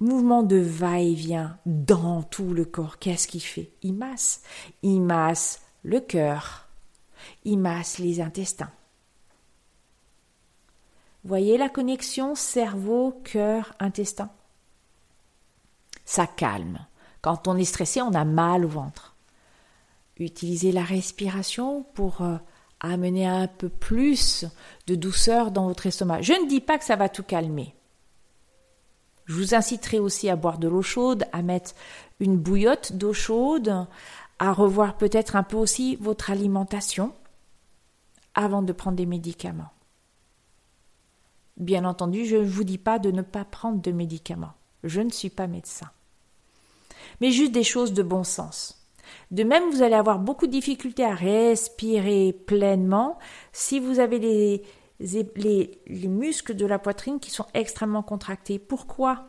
[0.01, 2.99] mouvement de va-et-vient dans tout le corps.
[2.99, 3.73] Qu'est-ce qu'il fait?
[3.83, 4.43] Il masse.
[4.83, 6.69] Il masse le cœur.
[7.45, 8.71] Il masse les intestins.
[11.25, 14.31] Voyez la connexion cerveau, cœur, intestin
[16.05, 16.87] Ça calme.
[17.21, 19.17] Quand on est stressé, on a mal au ventre.
[20.17, 22.37] Utilisez la respiration pour euh,
[22.81, 24.47] amener un peu plus
[24.87, 26.23] de douceur dans votre estomac.
[26.23, 27.75] Je ne dis pas que ça va tout calmer.
[29.29, 31.75] Je vous inciterai aussi à boire de l'eau chaude, à mettre
[32.19, 33.87] une bouillotte d'eau chaude,
[34.39, 37.13] à revoir peut-être un peu aussi votre alimentation
[38.35, 39.71] avant de prendre des médicaments.
[41.59, 44.55] Bien entendu, je ne vous dis pas de ne pas prendre de médicaments.
[44.83, 45.91] Je ne suis pas médecin.
[47.21, 48.87] Mais juste des choses de bon sens.
[49.31, 53.19] De même, vous allez avoir beaucoup de difficultés à respirer pleinement
[53.53, 54.63] si vous avez les,
[55.01, 58.59] les, les muscles de la poitrine qui sont extrêmement contractés.
[58.59, 59.27] Pourquoi?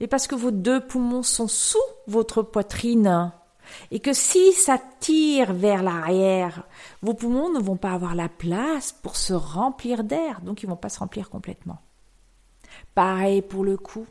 [0.00, 3.32] Et parce que vos deux poumons sont sous votre poitrine.
[3.90, 6.64] Et que si ça tire vers l'arrière,
[7.00, 10.72] vos poumons ne vont pas avoir la place pour se remplir d'air, donc ils ne
[10.72, 11.78] vont pas se remplir complètement.
[12.94, 14.06] Pareil pour le cou.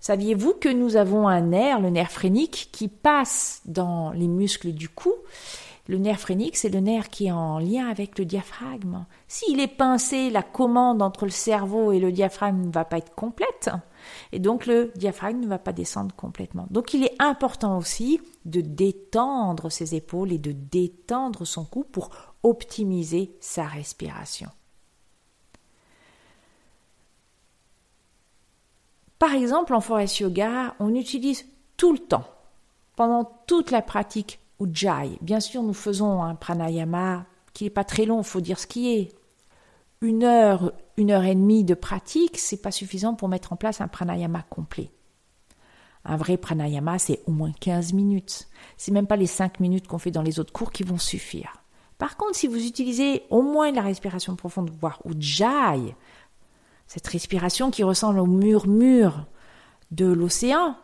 [0.00, 4.88] Saviez-vous que nous avons un nerf, le nerf phrénique, qui passe dans les muscles du
[4.88, 5.12] cou
[5.90, 9.06] Le nerf phrénique, c'est le nerf qui est en lien avec le diaphragme.
[9.26, 13.12] S'il est pincé, la commande entre le cerveau et le diaphragme ne va pas être
[13.16, 13.70] complète,
[14.30, 16.68] et donc le diaphragme ne va pas descendre complètement.
[16.70, 22.10] Donc il est important aussi de détendre ses épaules et de détendre son cou pour
[22.44, 24.48] optimiser sa respiration.
[29.18, 32.28] Par exemple, en forest yoga, on utilise tout le temps,
[32.94, 38.18] pendant toute la pratique Bien sûr, nous faisons un pranayama qui n'est pas très long,
[38.18, 39.08] il faut dire ce qui est.
[40.02, 43.80] Une heure, une heure et demie de pratique, c'est pas suffisant pour mettre en place
[43.80, 44.90] un pranayama complet.
[46.04, 48.48] Un vrai pranayama, c'est au moins 15 minutes.
[48.78, 51.62] C'est même pas les 5 minutes qu'on fait dans les autres cours qui vont suffire.
[51.98, 55.94] Par contre, si vous utilisez au moins la respiration profonde, voire Ujjayi,
[56.86, 59.26] cette respiration qui ressemble au murmure
[59.90, 60.76] de l'océan.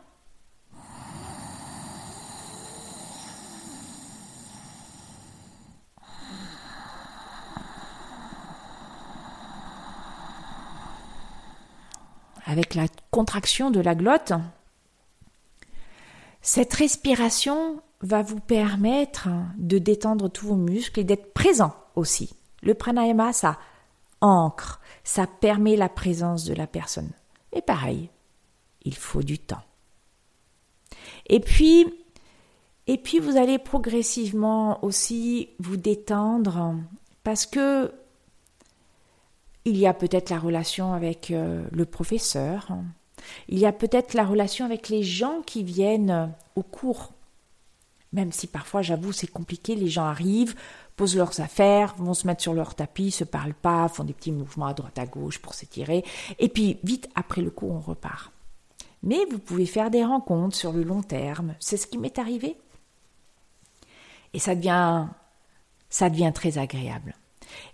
[12.74, 14.32] La contraction de la glotte,
[16.42, 22.34] cette respiration va vous permettre de détendre tous vos muscles et d'être présent aussi.
[22.62, 23.58] Le pranayama, ça
[24.20, 27.10] ancre, ça permet la présence de la personne.
[27.52, 28.10] Et pareil,
[28.82, 29.62] il faut du temps.
[31.28, 31.86] Et puis,
[32.86, 36.76] et puis vous allez progressivement aussi vous détendre
[37.24, 37.92] parce que
[39.66, 42.68] il y a peut-être la relation avec euh, le professeur,
[43.48, 47.12] il y a peut-être la relation avec les gens qui viennent au cours.
[48.12, 50.55] Même si parfois, j'avoue, c'est compliqué, les gens arrivent,
[50.94, 54.31] posent leurs affaires, vont se mettre sur leur tapis, se parlent pas, font des petits
[54.31, 56.05] mouvements à droite à gauche pour s'étirer,
[56.38, 58.33] et puis vite après le coup on repart.
[59.02, 62.57] Mais vous pouvez faire des rencontres sur le long terme, c'est ce qui m'est arrivé.
[64.33, 65.07] Et ça devient
[65.90, 67.14] ça devient très agréable.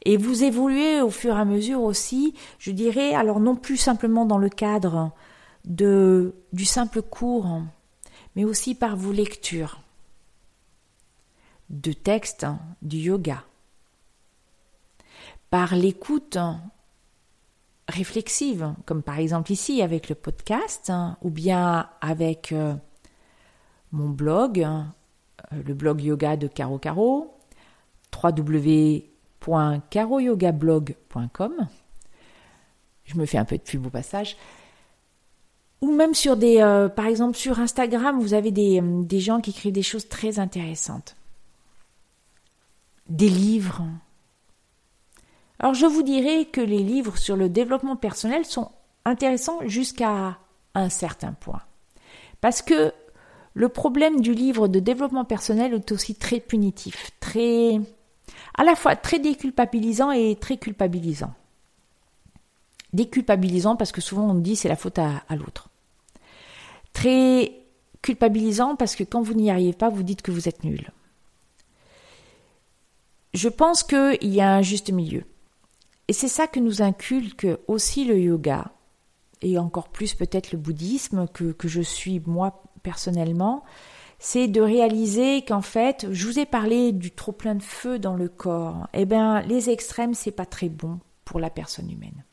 [0.05, 4.27] Et vous évoluez au fur et à mesure aussi, je dirais, alors non plus simplement
[4.27, 5.13] dans le cadre
[5.65, 7.63] de du simple cours,
[8.35, 9.81] mais aussi par vos lectures
[11.71, 12.47] de textes
[12.83, 13.45] du yoga,
[15.51, 16.39] par l'écoute
[17.89, 20.93] réflexive, comme par exemple ici avec le podcast,
[21.23, 22.75] ou bien avec euh,
[23.93, 24.83] mon blog, euh,
[25.65, 27.37] le blog yoga de Caro Caro,
[29.47, 31.69] www.caroyogablog.com.
[33.05, 34.37] Je me fais un peu de pub au passage.
[35.81, 39.51] Ou même sur des, euh, par exemple sur Instagram, vous avez des, des gens qui
[39.51, 41.17] écrivent des choses très intéressantes
[43.09, 43.83] des livres.
[45.59, 48.71] Alors je vous dirais que les livres sur le développement personnel sont
[49.05, 50.39] intéressants jusqu'à
[50.75, 51.63] un certain point.
[52.41, 52.93] Parce que
[53.55, 57.81] le problème du livre de développement personnel est aussi très punitif, très
[58.55, 61.33] à la fois très déculpabilisant et très culpabilisant.
[62.93, 65.69] Déculpabilisant parce que souvent on dit c'est la faute à, l'autre.
[66.93, 67.53] Très
[68.03, 70.91] culpabilisant parce que quand vous n'y arrivez pas, vous dites que vous êtes nul
[73.35, 75.25] je pense qu'il y a un juste milieu.
[76.09, 78.73] Et c'est ça que nous inculque aussi le yoga,
[79.41, 83.65] et encore plus peut-être le bouddhisme que je suis moi personnellement,
[84.25, 88.15] c'est de réaliser qu'en fait, je vous ai parlé du trop plein de feu dans
[88.15, 88.87] le corps.
[88.95, 92.25] Eh bien, les extrêmes, c'est pas très bon pour la personne humaine.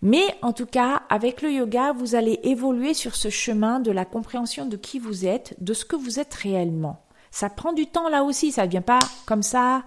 [0.00, 4.06] Mais en tout cas, avec le yoga, vous allez évoluer sur ce chemin de la
[4.06, 7.04] compréhension de qui vous êtes, de ce que vous êtes réellement.
[7.30, 9.84] Ça prend du temps là aussi, ça ne vient pas comme ça.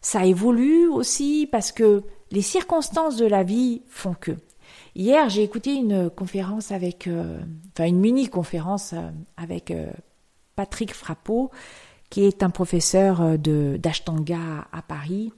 [0.00, 4.32] Ça évolue aussi parce que les circonstances de la vie font que.
[4.96, 7.38] Hier, j'ai écouté une conférence avec, euh,
[7.72, 9.86] enfin une mini-conférence euh, avec euh,
[10.56, 11.50] Patrick Frappeau,
[12.10, 15.32] qui est un professeur de d'Ashtanga à Paris,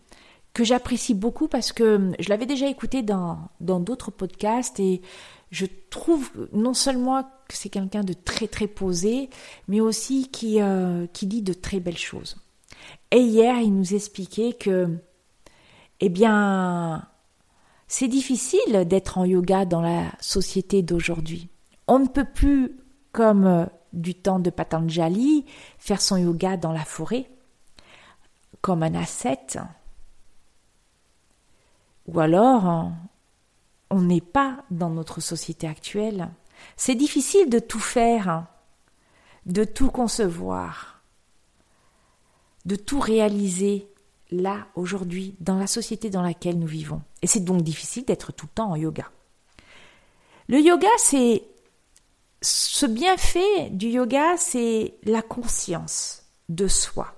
[0.54, 5.02] que j'apprécie beaucoup parce que je l'avais déjà écouté dans d'autres podcasts et
[5.50, 9.30] je trouve non seulement que c'est quelqu'un de très très posé,
[9.66, 10.58] mais aussi qui
[11.12, 12.36] qui dit de très belles choses.
[13.10, 14.98] Et hier, il nous expliquait que,
[16.00, 17.06] eh bien,
[17.86, 21.48] c'est difficile d'être en yoga dans la société d'aujourd'hui.
[21.86, 22.76] On ne peut plus,
[23.12, 23.64] comme euh,
[23.98, 25.44] du temps de Patanjali,
[25.78, 27.30] faire son yoga dans la forêt,
[28.60, 29.58] comme un ascète.
[32.06, 32.90] Ou alors,
[33.90, 36.30] on n'est pas dans notre société actuelle.
[36.76, 38.46] C'est difficile de tout faire,
[39.46, 41.02] de tout concevoir,
[42.64, 43.88] de tout réaliser
[44.30, 47.02] là, aujourd'hui, dans la société dans laquelle nous vivons.
[47.22, 49.10] Et c'est donc difficile d'être tout le temps en yoga.
[50.48, 51.44] Le yoga, c'est
[52.40, 57.14] ce bienfait du yoga, c'est la conscience de soi.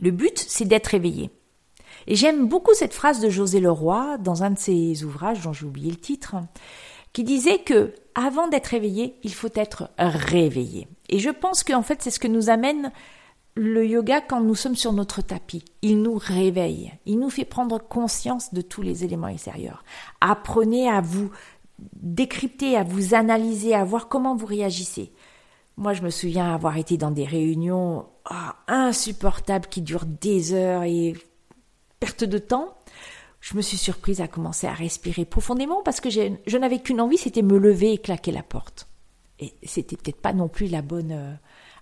[0.00, 1.30] Le but, c'est d'être éveillé.
[2.06, 5.66] Et j'aime beaucoup cette phrase de José Leroy dans un de ses ouvrages dont j'ai
[5.66, 6.36] oublié le titre,
[7.12, 10.88] qui disait que avant d'être éveillé, il faut être réveillé.
[11.08, 12.90] Et je pense qu'en fait, c'est ce que nous amène
[13.54, 17.78] le yoga, quand nous sommes sur notre tapis, il nous réveille, il nous fait prendre
[17.78, 19.84] conscience de tous les éléments extérieurs.
[20.22, 21.30] Apprenez à vous
[21.94, 25.12] décrypter, à vous analyser, à voir comment vous réagissez.
[25.76, 30.82] Moi, je me souviens avoir été dans des réunions ah, insupportables qui durent des heures
[30.82, 31.14] et
[32.00, 32.76] perte de temps.
[33.40, 37.18] Je me suis surprise à commencer à respirer profondément parce que je n'avais qu'une envie,
[37.18, 38.86] c'était me lever et claquer la porte.
[39.40, 41.34] Et c'était peut-être pas non plus la bonne euh,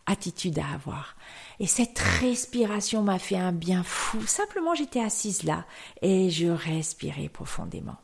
[0.06, 1.16] attitude à avoir.
[1.58, 4.26] Et cette respiration m'a fait un bien fou.
[4.26, 5.66] Simplement, j'étais assise là
[6.00, 7.96] et je respirais profondément.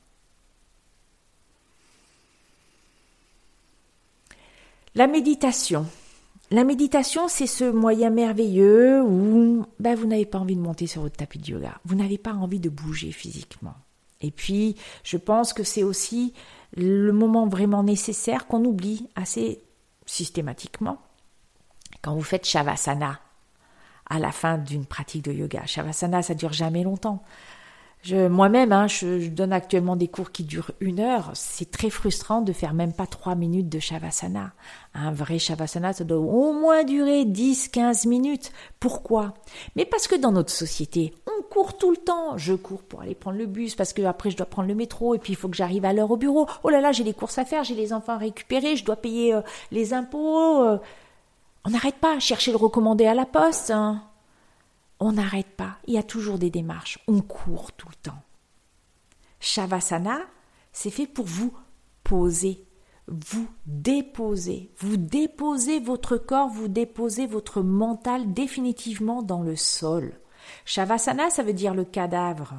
[4.96, 5.84] La méditation.
[6.50, 11.02] La méditation, c'est ce moyen merveilleux où ben, vous n'avez pas envie de monter sur
[11.02, 11.78] votre tapis de yoga.
[11.84, 13.74] Vous n'avez pas envie de bouger physiquement.
[14.22, 16.32] Et puis, je pense que c'est aussi
[16.74, 19.60] le moment vraiment nécessaire qu'on oublie assez
[20.06, 20.96] systématiquement
[22.00, 23.20] quand vous faites Shavasana
[24.08, 25.66] à la fin d'une pratique de yoga.
[25.66, 27.22] Shavasana, ça dure jamais longtemps.
[28.12, 31.30] Moi-même, hein, je, donne actuellement des cours qui durent une heure.
[31.34, 34.52] C'est très frustrant de faire même pas trois minutes de Shavasana.
[34.94, 38.52] Un vrai Shavasana, ça doit au moins durer 10-15 minutes.
[38.80, 39.34] Pourquoi?
[39.74, 42.36] Mais parce que dans notre société, on court tout le temps.
[42.36, 45.14] Je cours pour aller prendre le bus parce que après je dois prendre le métro
[45.14, 46.46] et puis il faut que j'arrive à l'heure au bureau.
[46.64, 48.96] Oh là là, j'ai des courses à faire, j'ai les enfants à récupérer, je dois
[48.96, 49.40] payer euh,
[49.70, 50.62] les impôts.
[50.62, 50.78] Euh,
[51.64, 53.70] on n'arrête pas à chercher le recommandé à la poste.
[53.70, 54.02] Hein.
[55.00, 55.78] On n'arrête pas.
[55.86, 56.98] Il y a toujours des démarches.
[57.06, 58.22] On court tout le temps.
[59.40, 60.20] Shavasana,
[60.72, 61.52] c'est fait pour vous
[62.02, 62.64] poser,
[63.08, 64.70] vous déposer.
[64.78, 70.18] Vous déposez votre corps, vous déposez votre mental définitivement dans le sol.
[70.64, 72.54] Shavasana, ça veut dire le cadavre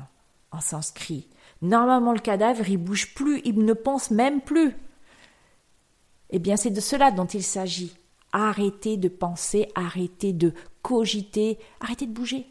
[0.51, 1.27] en sanskrit.
[1.61, 4.75] Normalement, le cadavre, il bouge plus, il ne pense même plus.
[6.29, 7.95] Eh bien, c'est de cela dont il s'agit.
[8.31, 10.53] Arrêtez de penser, arrêtez de
[10.87, 12.47] cogiter, arrêtez de bouger.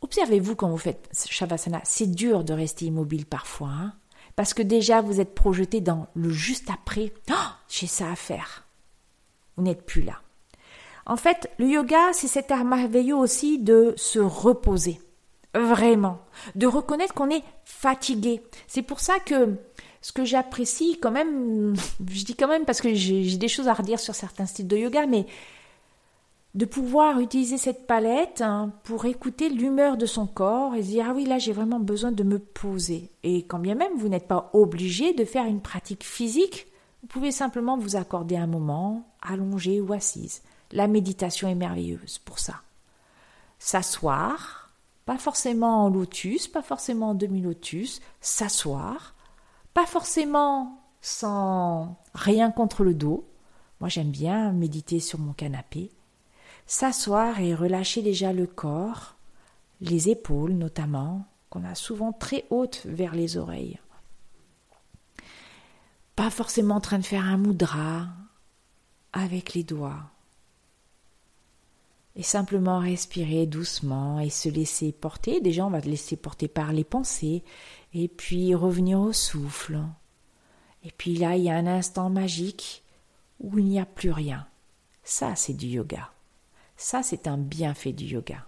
[0.00, 3.92] Observez-vous quand vous faites Shavasana, c'est dur de rester immobile parfois, hein,
[4.36, 7.12] parce que déjà vous êtes projeté dans le juste après.
[7.30, 8.64] Oh, j'ai ça à faire.
[9.56, 10.22] Vous n'êtes plus là.
[11.04, 14.98] En fait, le yoga, c'est cet art merveilleux aussi de se reposer.
[15.52, 16.20] Vraiment.
[16.54, 18.42] De reconnaître qu'on est fatigué.
[18.66, 19.56] C'est pour ça que
[20.00, 21.74] ce que j'apprécie quand même,
[22.10, 24.78] je dis quand même parce que j'ai des choses à redire sur certains styles de
[24.78, 25.26] yoga, mais
[26.54, 31.12] de pouvoir utiliser cette palette hein, pour écouter l'humeur de son corps et dire ah
[31.14, 33.10] oui là j'ai vraiment besoin de me poser.
[33.22, 36.68] Et quand bien même vous n'êtes pas obligé de faire une pratique physique
[37.02, 40.42] vous pouvez simplement vous accorder un moment allongé ou assise.
[40.72, 42.62] La méditation est merveilleuse pour ça.
[43.58, 44.70] S'asseoir
[45.04, 49.14] pas forcément en lotus pas forcément en demi lotus s'asseoir
[49.74, 53.28] pas forcément sans rien contre le dos.
[53.80, 55.90] Moi, j'aime bien méditer sur mon canapé,
[56.66, 59.16] s'asseoir et relâcher déjà le corps,
[59.80, 63.78] les épaules notamment, qu'on a souvent très hautes vers les oreilles.
[66.16, 68.08] Pas forcément en train de faire un mudra
[69.12, 70.10] avec les doigts.
[72.16, 75.40] Et simplement respirer doucement et se laisser porter.
[75.40, 77.42] Déjà, on va se laisser porter par les pensées
[77.92, 79.80] et puis revenir au souffle.
[80.84, 82.84] Et puis là, il y a un instant magique
[83.40, 84.46] où il n'y a plus rien.
[85.02, 86.13] Ça, c'est du yoga.
[86.76, 88.46] Ça, c'est un bienfait du yoga.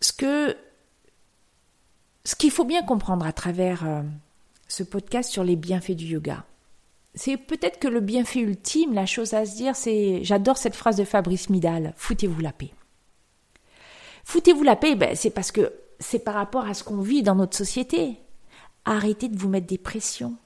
[0.00, 0.56] Ce que
[2.56, 4.02] faut bien comprendre à travers euh,
[4.66, 6.44] ce podcast sur les bienfaits du yoga.
[7.14, 10.96] C'est peut-être que le bienfait ultime, la chose à se dire, c'est, j'adore cette phrase
[10.96, 12.72] de Fabrice Midal, foutez-vous la paix.
[14.24, 17.34] Foutez-vous la paix, ben, c'est parce que c'est par rapport à ce qu'on vit dans
[17.34, 18.18] notre société.
[18.84, 20.36] Arrêtez de vous mettre des pressions.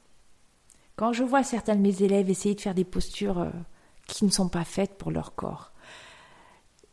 [1.00, 3.48] Quand je vois certains de mes élèves essayer de faire des postures euh,
[4.06, 5.72] qui ne sont pas faites pour leur corps,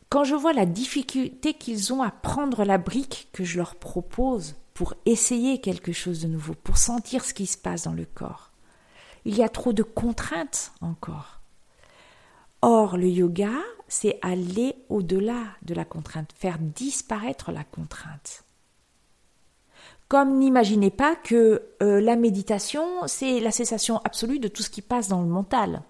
[0.08, 4.54] quand je vois la difficulté qu'ils ont à prendre la brique que je leur propose
[4.72, 8.50] pour essayer quelque chose de nouveau, pour sentir ce qui se passe dans le corps,
[9.26, 11.40] il y a trop de contraintes encore.
[12.62, 13.52] Or, le yoga,
[13.88, 18.42] c'est aller au-delà de la contrainte, faire disparaître la contrainte.
[20.08, 24.80] Comme n'imaginez pas que euh, la méditation, c'est la cessation absolue de tout ce qui
[24.80, 25.82] passe dans le mental.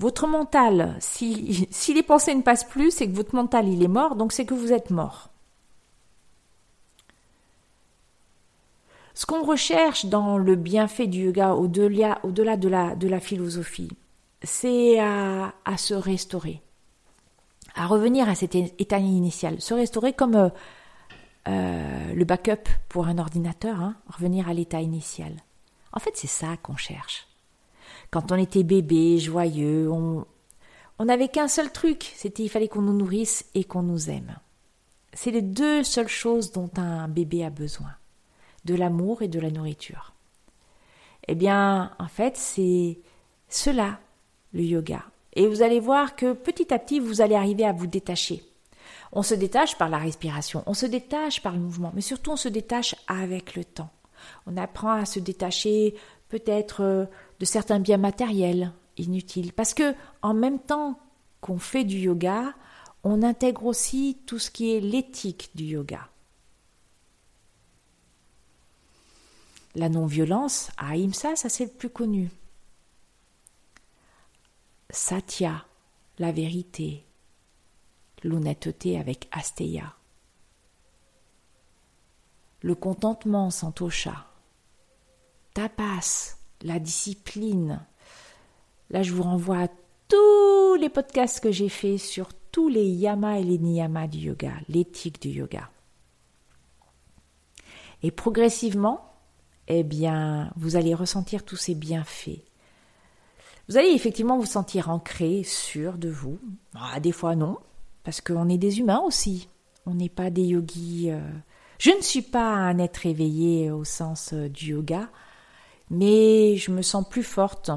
[0.00, 4.16] Votre mental, si, les pensées ne passent plus, c'est que votre mental, il est mort,
[4.16, 5.28] donc c'est que vous êtes mort.
[9.14, 13.90] Ce qu'on recherche dans le bienfait du yoga, au-delà, de, la, philosophie,
[14.42, 16.62] c'est à, à, se restaurer,
[17.74, 20.48] à revenir à cet état initial, se restaurer comme euh,
[21.48, 25.32] euh, le backup pour un ordinateur, hein, revenir à l'état initial.
[25.92, 27.26] En fait, c'est ça qu'on cherche.
[28.10, 30.26] Quand on était bébé, joyeux, on
[31.00, 34.36] on n'avait qu'un seul truc, c'était il fallait qu'on nous nourrisse et qu'on nous aime.
[35.14, 37.94] C'est les deux seules choses dont un bébé a besoin,
[38.66, 40.12] de l'amour et de la nourriture.
[41.26, 42.98] Eh bien, en fait, c'est
[43.48, 43.98] cela,
[44.52, 45.02] le yoga.
[45.32, 48.42] Et vous allez voir que petit à petit, vous allez arriver à vous détacher.
[49.12, 52.36] On se détache par la respiration, on se détache par le mouvement, mais surtout on
[52.36, 53.90] se détache avec le temps.
[54.46, 55.94] On apprend à se détacher
[56.28, 57.06] peut-être euh,
[57.40, 61.00] de certains biens matériels inutiles, parce que en même temps
[61.40, 62.54] qu'on fait du yoga,
[63.02, 66.08] on intègre aussi tout ce qui est l'éthique du yoga.
[69.74, 72.30] La non-violence, Ahimsa, ça c'est le plus connu.
[74.90, 75.64] Satya,
[76.18, 77.04] la vérité,
[78.22, 79.94] l'honnêteté avec Asteya.
[82.62, 84.26] Le contentement, Santosha.
[85.54, 87.84] Tapas, la discipline.
[88.90, 89.68] Là, je vous renvoie à
[90.08, 94.52] tous les podcasts que j'ai faits sur tous les yamas et les niyamas du yoga,
[94.68, 95.70] l'éthique du yoga.
[98.02, 99.12] Et progressivement,
[99.68, 102.42] eh bien, vous allez ressentir tous ces bienfaits.
[103.68, 106.40] Vous allez effectivement vous sentir ancré, sûr de vous.
[106.74, 107.58] Ah, des fois non,
[108.04, 109.48] parce qu'on est des humains aussi.
[109.86, 111.10] On n'est pas des yogis.
[111.10, 111.20] Euh,
[111.78, 115.08] je ne suis pas un être éveillé au sens euh, du yoga,
[115.88, 117.70] mais je me sens plus forte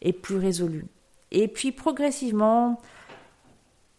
[0.00, 0.86] et plus résolue.
[1.30, 2.80] Et puis progressivement,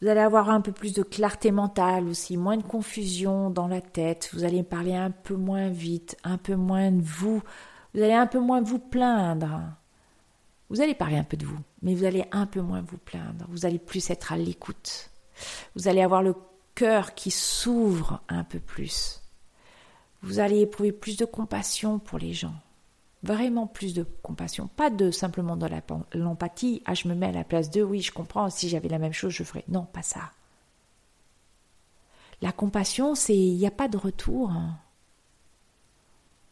[0.01, 3.81] vous allez avoir un peu plus de clarté mentale aussi, moins de confusion dans la
[3.81, 7.41] tête, vous allez parler un peu moins vite, un peu moins de vous,
[7.93, 9.61] vous allez un peu moins vous plaindre.
[10.69, 13.45] Vous allez parler un peu de vous, mais vous allez un peu moins vous plaindre,
[13.49, 15.09] vous allez plus être à l'écoute.
[15.75, 16.35] Vous allez avoir le
[16.75, 19.21] cœur qui s'ouvre un peu plus.
[20.21, 22.55] Vous allez éprouver plus de compassion pour les gens.
[23.23, 24.67] Vraiment plus de compassion.
[24.67, 25.67] Pas de simplement de
[26.13, 26.81] l'empathie.
[26.85, 27.83] Ah, je me mets à la place d'eux.
[27.83, 28.49] Oui, je comprends.
[28.49, 29.63] Si j'avais la même chose, je ferais.
[29.67, 30.31] Non, pas ça.
[32.41, 34.51] La compassion, c'est il n'y a pas de retour.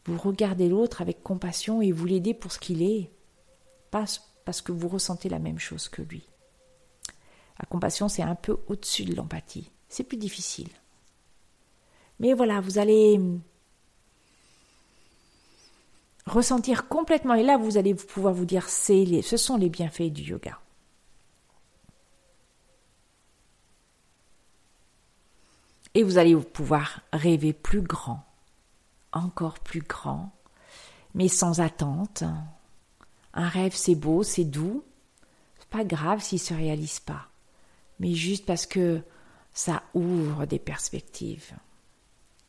[0.05, 3.11] Vous regardez l'autre avec compassion et vous l'aidez pour ce qu'il est,
[3.89, 4.05] pas
[4.45, 6.23] parce que vous ressentez la même chose que lui.
[7.59, 9.71] La compassion, c'est un peu au-dessus de l'empathie.
[9.87, 10.69] C'est plus difficile.
[12.19, 13.19] Mais voilà, vous allez
[16.25, 20.59] ressentir complètement, et là, vous allez pouvoir vous dire, ce sont les bienfaits du yoga.
[25.93, 28.25] Et vous allez pouvoir rêver plus grand,
[29.13, 30.31] encore plus grand,
[31.13, 32.23] mais sans attente.
[33.33, 34.83] Un rêve, c'est beau, c'est doux.
[35.57, 37.29] C'est pas grave s'il se réalise pas
[37.99, 39.01] mais juste parce que
[39.53, 41.53] ça ouvre des perspectives.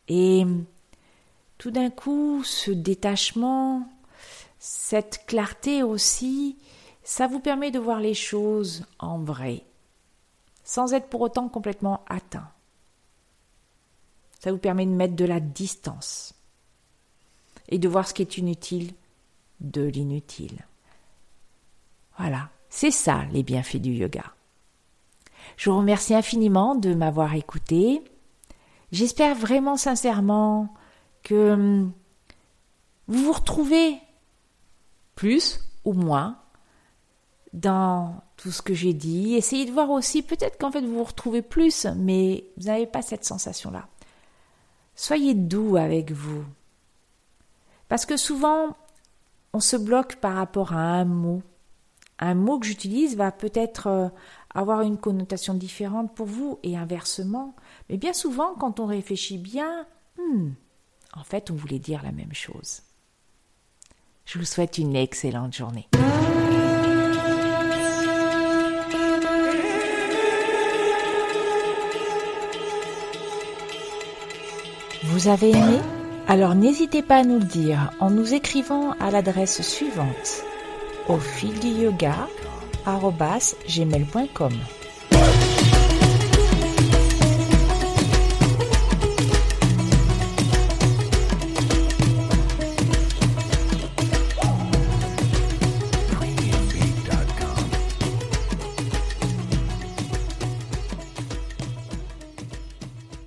[0.08, 0.44] Et
[1.58, 3.88] tout d'un coup, ce détachement,
[4.58, 6.58] cette clarté aussi,
[7.02, 9.64] ça vous permet de voir les choses en vrai,
[10.64, 12.50] sans être pour autant complètement atteint.
[14.40, 16.34] Ça vous permet de mettre de la distance
[17.68, 18.92] et de voir ce qui est inutile
[19.60, 20.66] de l'inutile.
[22.18, 24.35] Voilà, c'est ça les bienfaits du yoga.
[25.56, 28.02] Je vous remercie infiniment de m'avoir écouté.
[28.92, 30.72] J'espère vraiment sincèrement
[31.22, 31.92] que hum,
[33.08, 33.98] vous vous retrouvez
[35.14, 36.38] plus ou moins
[37.52, 39.34] dans tout ce que j'ai dit.
[39.34, 43.02] Essayez de voir aussi, peut-être qu'en fait vous vous retrouvez plus, mais vous n'avez pas
[43.02, 43.88] cette sensation-là.
[44.94, 46.44] Soyez doux avec vous.
[47.88, 48.76] Parce que souvent,
[49.52, 51.42] on se bloque par rapport à un mot.
[52.18, 54.08] Un mot que j'utilise va peut-être euh,
[54.56, 57.54] avoir une connotation différente pour vous et inversement.
[57.88, 59.86] Mais bien souvent, quand on réfléchit bien,
[60.18, 60.50] hmm,
[61.14, 62.82] en fait, on voulait dire la même chose.
[64.24, 65.88] Je vous souhaite une excellente journée.
[75.04, 75.78] Vous avez aimé?
[76.28, 80.42] Alors n'hésitez pas à nous le dire en nous écrivant à l'adresse suivante
[81.08, 82.28] au fil du yoga
[83.66, 84.75] gmail.com.